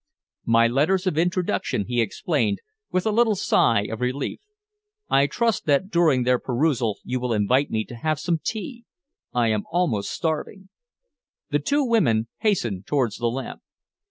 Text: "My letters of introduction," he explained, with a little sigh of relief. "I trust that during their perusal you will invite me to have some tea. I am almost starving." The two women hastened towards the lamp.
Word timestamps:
"My 0.47 0.65
letters 0.65 1.05
of 1.05 1.15
introduction," 1.15 1.85
he 1.85 2.01
explained, 2.01 2.57
with 2.89 3.05
a 3.05 3.11
little 3.11 3.35
sigh 3.35 3.81
of 3.83 4.01
relief. 4.01 4.39
"I 5.11 5.27
trust 5.27 5.67
that 5.67 5.91
during 5.91 6.23
their 6.23 6.39
perusal 6.39 6.97
you 7.03 7.19
will 7.19 7.33
invite 7.33 7.69
me 7.69 7.85
to 7.85 7.95
have 7.97 8.19
some 8.19 8.39
tea. 8.43 8.83
I 9.31 9.49
am 9.49 9.65
almost 9.69 10.09
starving." 10.11 10.69
The 11.51 11.59
two 11.59 11.83
women 11.85 12.29
hastened 12.39 12.87
towards 12.87 13.17
the 13.17 13.27
lamp. 13.29 13.61